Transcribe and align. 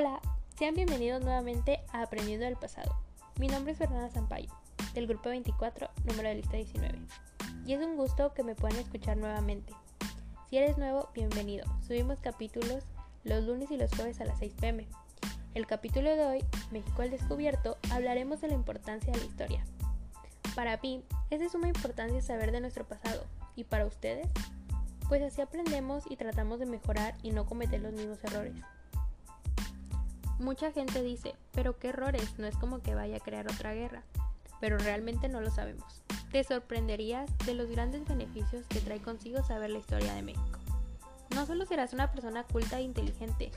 Hola, 0.00 0.18
sean 0.58 0.74
bienvenidos 0.74 1.22
nuevamente 1.22 1.80
a 1.92 2.00
Aprendiendo 2.00 2.46
del 2.46 2.56
Pasado. 2.56 2.96
Mi 3.38 3.48
nombre 3.48 3.72
es 3.72 3.78
Fernanda 3.78 4.08
Zampayo, 4.08 4.48
del 4.94 5.06
grupo 5.06 5.28
24, 5.28 5.90
número 6.04 6.30
de 6.30 6.36
lista 6.36 6.56
19. 6.56 6.98
Y 7.66 7.74
es 7.74 7.84
un 7.84 7.98
gusto 7.98 8.32
que 8.32 8.42
me 8.42 8.54
puedan 8.54 8.78
escuchar 8.78 9.18
nuevamente. 9.18 9.74
Si 10.48 10.56
eres 10.56 10.78
nuevo, 10.78 11.10
bienvenido. 11.14 11.66
Subimos 11.86 12.18
capítulos 12.18 12.82
los 13.24 13.44
lunes 13.44 13.70
y 13.70 13.76
los 13.76 13.94
jueves 13.94 14.22
a 14.22 14.24
las 14.24 14.38
6 14.38 14.54
pm. 14.58 14.88
El 15.52 15.66
capítulo 15.66 16.16
de 16.16 16.24
hoy, 16.24 16.44
México 16.70 17.02
al 17.02 17.10
descubierto, 17.10 17.76
hablaremos 17.90 18.40
de 18.40 18.48
la 18.48 18.54
importancia 18.54 19.12
de 19.12 19.18
la 19.18 19.26
historia. 19.26 19.66
Para 20.54 20.78
mí, 20.78 21.04
es 21.28 21.40
de 21.40 21.50
suma 21.50 21.68
importancia 21.68 22.22
saber 22.22 22.52
de 22.52 22.62
nuestro 22.62 22.88
pasado. 22.88 23.26
¿Y 23.54 23.64
para 23.64 23.84
ustedes? 23.84 24.28
Pues 25.10 25.20
así 25.20 25.42
aprendemos 25.42 26.04
y 26.08 26.16
tratamos 26.16 26.58
de 26.58 26.64
mejorar 26.64 27.18
y 27.22 27.32
no 27.32 27.44
cometer 27.44 27.82
los 27.82 27.92
mismos 27.92 28.24
errores. 28.24 28.54
Mucha 30.40 30.72
gente 30.72 31.02
dice, 31.02 31.34
pero 31.52 31.78
qué 31.78 31.88
errores, 31.88 32.38
no 32.38 32.46
es 32.46 32.56
como 32.56 32.80
que 32.80 32.94
vaya 32.94 33.18
a 33.18 33.20
crear 33.20 33.46
otra 33.46 33.74
guerra, 33.74 34.04
pero 34.58 34.78
realmente 34.78 35.28
no 35.28 35.42
lo 35.42 35.50
sabemos. 35.50 36.02
Te 36.32 36.42
sorprenderías 36.44 37.30
de 37.44 37.52
los 37.52 37.68
grandes 37.68 38.08
beneficios 38.08 38.66
que 38.68 38.80
trae 38.80 39.02
consigo 39.02 39.44
saber 39.44 39.68
la 39.68 39.80
historia 39.80 40.14
de 40.14 40.22
México. 40.22 40.58
No 41.34 41.44
solo 41.44 41.66
serás 41.66 41.92
una 41.92 42.10
persona 42.10 42.44
culta 42.44 42.78
e 42.78 42.84
inteligente, 42.84 43.50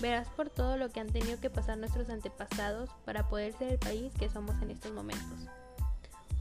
verás 0.00 0.28
por 0.28 0.48
todo 0.48 0.76
lo 0.76 0.90
que 0.90 1.00
han 1.00 1.08
tenido 1.08 1.40
que 1.40 1.50
pasar 1.50 1.76
nuestros 1.76 2.08
antepasados 2.08 2.88
para 3.04 3.28
poder 3.28 3.52
ser 3.54 3.72
el 3.72 3.78
país 3.80 4.12
que 4.16 4.30
somos 4.30 4.62
en 4.62 4.70
estos 4.70 4.92
momentos. 4.92 5.48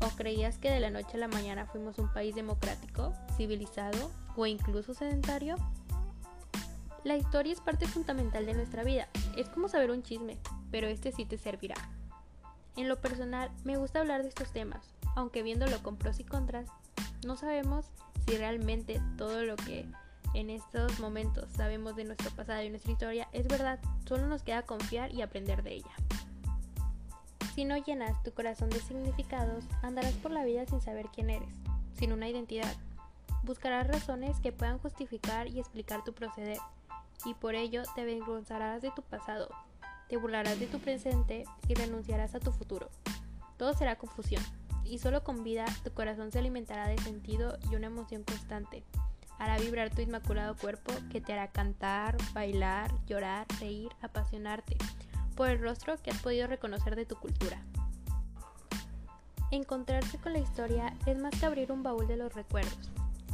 ¿O 0.02 0.10
creías 0.16 0.60
que 0.60 0.70
de 0.70 0.80
la 0.80 0.92
noche 0.92 1.16
a 1.16 1.22
la 1.22 1.28
mañana 1.28 1.66
fuimos 1.66 1.98
un 1.98 2.14
país 2.14 2.36
democrático, 2.36 3.14
civilizado 3.36 4.12
o 4.36 4.46
incluso 4.46 4.94
sedentario? 4.94 5.56
La 7.08 7.16
historia 7.16 7.54
es 7.54 7.62
parte 7.62 7.88
fundamental 7.88 8.46
de 8.46 8.54
nuestra 8.54 8.84
vida. 8.84 9.08
Es 9.38 9.48
como 9.48 9.70
saber 9.70 9.92
un 9.92 10.04
chisme, 10.04 10.38
pero 10.72 10.88
este 10.88 11.14
sí 11.14 11.24
te 11.24 11.38
servirá. 11.38 11.76
En 12.76 12.90
lo 12.90 13.00
personal, 13.00 13.50
me 13.64 13.78
gusta 13.78 14.02
hablar 14.02 14.24
de 14.24 14.28
estos 14.28 14.52
temas, 14.52 14.86
aunque 15.16 15.42
viéndolo 15.42 15.82
con 15.82 15.96
pros 15.96 16.20
y 16.20 16.26
contras, 16.26 16.68
no 17.26 17.38
sabemos 17.38 17.86
si 18.26 18.36
realmente 18.36 19.02
todo 19.18 19.44
lo 19.44 19.56
que 19.56 19.86
en 20.34 20.50
estos 20.50 21.00
momentos 21.00 21.50
sabemos 21.56 21.96
de 21.96 22.04
nuestro 22.04 22.30
pasado 22.32 22.62
y 22.64 22.70
nuestra 22.70 22.92
historia 22.92 23.30
es 23.32 23.48
verdad, 23.48 23.80
solo 24.06 24.28
nos 24.28 24.44
queda 24.44 24.64
confiar 24.64 25.14
y 25.14 25.22
aprender 25.22 25.64
de 25.64 25.76
ella. 25.76 25.96
Si 27.56 27.64
no 27.64 27.78
llenas 27.78 28.22
tu 28.24 28.34
corazón 28.34 28.70
de 28.70 28.82
significados, 28.82 29.64
andarás 29.82 30.16
por 30.16 30.32
la 30.32 30.44
vida 30.44 30.66
sin 30.66 30.82
saber 30.82 31.06
quién 31.16 31.30
eres, 31.30 31.56
sin 31.94 32.12
una 32.12 32.28
identidad. 32.28 32.76
Buscarás 33.44 33.88
razones 33.88 34.42
que 34.42 34.52
puedan 34.52 34.78
justificar 34.80 35.48
y 35.48 35.62
explicar 35.62 36.04
tu 36.04 36.12
proceder, 36.12 36.58
y 37.26 37.34
por 37.34 37.56
ello 37.56 37.84
te 37.96 38.02
avergonzarás 38.02 38.82
de 38.82 38.92
tu 38.92 39.02
pasado, 39.02 39.50
te 40.08 40.18
burlarás 40.18 40.60
de 40.60 40.68
tu 40.68 40.80
presente 40.80 41.44
y 41.68 41.74
renunciarás 41.74 42.36
a 42.36 42.40
tu 42.40 42.52
futuro. 42.52 42.90
Todo 43.58 43.74
será 43.74 43.98
confusión, 43.98 44.44
y 44.86 45.00
solo 45.00 45.24
con 45.24 45.44
vida 45.44 45.66
tu 45.84 45.92
corazón 45.92 46.32
se 46.32 46.40
alimentará 46.40 46.88
de 46.88 46.98
sentido 47.00 47.58
y 47.70 47.76
una 47.76 47.88
emoción 47.88 48.24
constante. 48.24 48.84
Hará 49.40 49.58
vibrar 49.58 49.94
tu 49.94 50.02
inmaculado 50.02 50.56
cuerpo 50.56 50.94
que 51.12 51.22
te 51.22 51.34
hará 51.34 51.50
cantar, 51.52 52.18
bailar, 52.34 52.92
llorar, 53.06 53.46
reír, 53.60 53.90
apasionarte 54.02 54.78
por 55.36 55.50
el 55.50 55.60
rostro 55.60 55.96
que 56.02 56.10
has 56.10 56.22
podido 56.22 56.48
reconocer 56.48 56.96
de 56.96 57.06
tu 57.06 57.16
cultura. 57.16 57.62
Encontrarse 59.52 60.18
con 60.18 60.34
la 60.34 60.40
historia 60.40 60.94
es 61.06 61.18
más 61.20 61.40
que 61.40 61.46
abrir 61.46 61.72
un 61.72 61.84
baúl 61.84 62.08
de 62.08 62.18
los 62.18 62.34
recuerdos, 62.34 62.90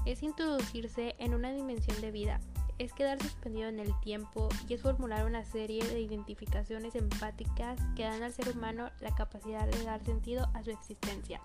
es 0.06 0.22
introducirse 0.22 1.16
en 1.18 1.34
una 1.34 1.52
dimensión 1.52 2.00
de 2.02 2.12
vida 2.12 2.40
es 2.80 2.94
quedar 2.94 3.22
suspendido 3.22 3.70
en 3.70 3.80
el 3.80 3.98
tiempo 4.02 4.50
y 4.68 4.74
es 4.74 4.82
formular 4.82 5.26
una 5.26 5.46
serie 5.46 5.84
de 5.84 6.00
identificaciones 6.02 6.96
empáticas 6.96 7.80
que 7.96 8.04
dan 8.04 8.24
al 8.24 8.34
ser 8.34 8.50
humano 8.50 8.90
la 9.00 9.14
capacidad 9.16 9.68
de 9.68 9.84
dar 9.84 10.04
sentido 10.04 10.48
a 10.54 10.64
su 10.64 10.72
existencia. 10.72 11.42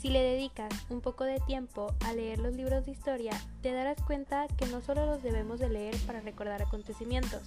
Si 0.00 0.08
le 0.08 0.22
dedicas 0.22 0.72
un 0.88 1.02
poco 1.02 1.24
de 1.24 1.40
tiempo 1.40 1.94
a 2.06 2.14
leer 2.14 2.38
los 2.38 2.54
libros 2.54 2.86
de 2.86 2.92
historia, 2.92 3.32
te 3.60 3.72
darás 3.72 4.00
cuenta 4.00 4.48
que 4.48 4.66
no 4.66 4.80
solo 4.80 5.04
los 5.04 5.22
debemos 5.22 5.60
de 5.60 5.68
leer 5.68 5.94
para 6.06 6.20
recordar 6.20 6.62
acontecimientos, 6.62 7.42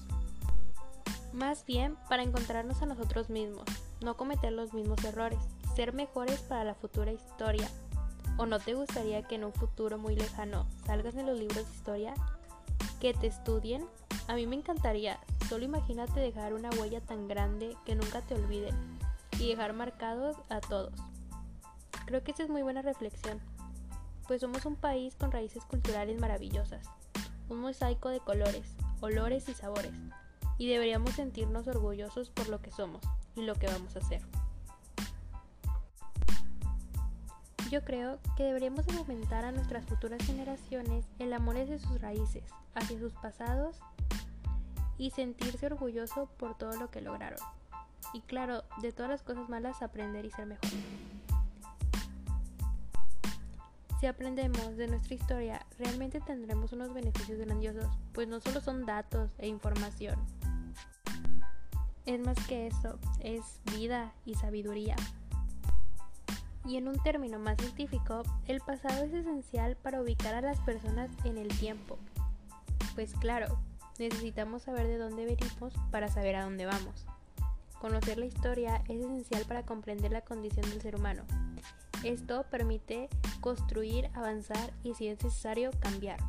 más 1.34 1.66
bien 1.66 1.98
para 2.10 2.22
encontrarnos 2.22 2.82
a 2.82 2.86
nosotros 2.86 3.30
mismos, 3.30 3.66
no 4.02 4.16
cometer 4.16 4.52
los 4.52 4.74
mismos 4.74 5.04
errores, 5.04 5.40
ser 5.76 5.94
mejores 5.94 6.42
para 6.42 6.64
la 6.64 6.76
futura 6.76 7.12
historia, 7.12 7.68
¿O 8.38 8.46
no 8.46 8.60
te 8.60 8.74
gustaría 8.74 9.22
que 9.24 9.36
en 9.36 9.44
un 9.44 9.54
futuro 9.54 9.98
muy 9.98 10.16
lejano 10.16 10.68
salgas 10.86 11.16
en 11.16 11.28
los 11.28 11.38
libros 11.38 11.66
de 11.66 11.76
historia? 11.76 12.14
¿Que 13.00 13.14
te 13.14 13.28
estudien? 13.28 13.86
A 14.28 14.36
mí 14.36 14.48
me 14.48 14.56
encantaría. 14.56 15.20
Solo 15.50 15.66
imagínate 15.66 16.20
dejar 16.20 16.54
una 16.54 16.70
huella 16.72 17.02
tan 17.02 17.28
grande 17.28 17.76
que 17.86 17.96
nunca 17.96 18.22
te 18.22 18.36
olviden 18.36 18.76
y 19.40 19.50
dejar 19.50 19.74
marcados 19.74 20.38
a 20.50 20.62
todos. 20.62 20.94
Creo 22.06 22.24
que 22.24 22.32
esa 22.32 22.44
es 22.44 22.50
muy 22.50 22.64
buena 22.64 22.82
reflexión, 22.82 23.40
pues 24.28 24.42
somos 24.42 24.66
un 24.66 24.76
país 24.76 25.16
con 25.16 25.32
raíces 25.32 25.64
culturales 25.66 26.20
maravillosas, 26.20 26.86
un 27.50 27.60
mosaico 27.60 28.10
de 28.10 28.20
colores, 28.20 28.76
olores 29.02 29.48
y 29.50 29.54
sabores, 29.54 29.94
y 30.58 30.68
deberíamos 30.68 31.12
sentirnos 31.12 31.68
orgullosos 31.68 32.30
por 32.30 32.50
lo 32.50 32.62
que 32.62 32.72
somos 32.72 33.02
y 33.36 33.42
lo 33.42 33.56
que 33.56 33.68
vamos 33.68 33.96
a 33.96 34.00
hacer. 34.00 34.22
Yo 37.74 37.84
creo 37.84 38.20
que 38.38 38.44
deberíamos 38.44 38.86
fomentar 38.86 39.46
a 39.46 39.52
nuestras 39.52 39.84
futuras 39.88 40.24
generaciones 40.24 41.06
el 41.18 41.34
amor 41.34 41.58
hacia 41.58 41.80
sus 41.80 42.00
raíces, 42.00 42.44
hacia 42.76 43.00
sus 43.00 43.14
pasados 43.14 43.80
y 45.00 45.10
sentirse 45.10 45.66
orgulloso 45.66 46.30
por 46.38 46.56
todo 46.56 46.76
lo 46.76 46.92
que 46.92 47.02
lograron. 47.02 47.40
Y 48.14 48.22
claro, 48.22 48.64
de 48.84 48.92
todas 48.92 49.10
las 49.10 49.24
cosas 49.24 49.50
malas 49.50 49.82
aprender 49.82 50.24
y 50.24 50.30
ser 50.30 50.46
mejor. 50.46 50.70
Si 54.00 54.06
aprendemos 54.06 54.78
de 54.78 54.88
nuestra 54.88 55.16
historia, 55.16 55.66
realmente 55.80 56.22
tendremos 56.22 56.74
unos 56.74 56.94
beneficios 56.94 57.40
grandiosos, 57.40 57.88
pues 58.12 58.28
no 58.28 58.40
solo 58.40 58.62
son 58.62 58.86
datos 58.86 59.32
e 59.40 59.48
información. 59.48 60.20
Es 62.06 62.20
más 62.20 62.38
que 62.46 62.68
eso, 62.68 63.00
es 63.20 63.62
vida 63.76 64.14
y 64.26 64.36
sabiduría. 64.36 64.96
Y 66.66 66.78
en 66.78 66.88
un 66.88 66.98
término 67.00 67.40
más 67.40 67.58
científico, 67.58 68.24
el 68.48 68.62
pasado 68.62 69.04
es 69.04 69.14
esencial 69.14 69.76
para 69.76 70.02
ubicar 70.02 70.34
a 70.34 70.42
las 70.42 70.60
personas 70.62 71.10
en 71.26 71.38
el 71.38 71.50
tiempo. 71.50 71.98
Pues 72.96 73.14
claro, 73.16 73.60
necesitamos 74.00 74.64
saber 74.64 74.88
de 74.88 74.98
dónde 74.98 75.26
venimos 75.26 75.74
para 75.92 76.08
saber 76.08 76.36
a 76.36 76.44
dónde 76.44 76.66
vamos. 76.66 77.06
Conocer 77.82 78.18
la 78.18 78.26
historia 78.26 78.82
es 78.88 79.02
esencial 79.02 79.44
para 79.46 79.64
comprender 79.64 80.12
la 80.12 80.22
condición 80.22 80.70
del 80.70 80.82
ser 80.82 80.96
humano. 80.96 81.24
Esto 82.04 82.46
permite 82.50 83.10
construir, 83.42 84.10
avanzar 84.14 84.74
y 84.84 84.94
si 84.94 85.08
es 85.08 85.22
necesario 85.24 85.72
cambiar. 85.82 86.20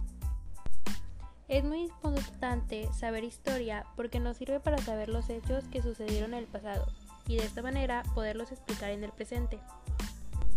Es 1.47 1.62
muy 1.62 1.83
importante 1.83 2.89
saber 2.93 3.23
historia 3.23 3.84
porque 3.97 4.19
nos 4.19 4.37
sirve 4.37 4.61
para 4.61 4.78
saber 4.78 5.09
los 5.09 5.28
hechos 5.28 5.65
que 5.69 5.83
sucedieron 5.83 6.33
en 6.33 6.41
el 6.41 6.47
pasado 6.47 6.87
y 7.28 7.37
de 7.37 7.44
esta 7.44 7.62
manera 7.62 8.03
poderlos 8.15 8.50
explicar 8.50 8.91
en 8.91 9.05
el 9.05 9.12
presente. 9.12 9.61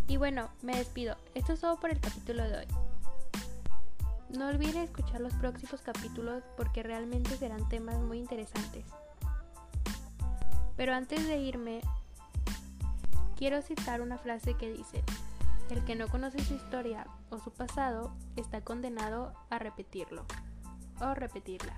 Y 0.07 0.15
bueno, 0.17 0.49
me 0.61 0.75
despido. 0.75 1.17
Esto 1.35 1.53
es 1.53 1.59
todo 1.59 1.77
por 1.79 1.89
el 1.91 1.99
capítulo 1.99 2.43
de 2.43 2.59
hoy. 2.59 2.67
No 4.29 4.47
olviden 4.47 4.83
escuchar 4.83 5.19
los 5.19 5.33
próximos 5.33 5.81
capítulos 5.81 6.43
porque 6.55 6.81
realmente 6.81 7.35
serán 7.37 7.67
temas 7.67 7.97
muy 7.97 8.17
interesantes. 8.17 8.85
Pero 10.77 10.93
antes 10.93 11.27
de 11.27 11.37
irme, 11.39 11.81
quiero 13.35 13.61
citar 13.61 14.01
una 14.01 14.17
frase 14.17 14.53
que 14.53 14.71
dice, 14.71 15.03
el 15.69 15.83
que 15.83 15.95
no 15.95 16.07
conoce 16.07 16.43
su 16.43 16.53
historia 16.53 17.05
o 17.29 17.39
su 17.39 17.51
pasado 17.51 18.13
está 18.37 18.61
condenado 18.61 19.33
a 19.49 19.59
repetirlo 19.59 20.25
o 21.01 21.13
repetirla. 21.15 21.73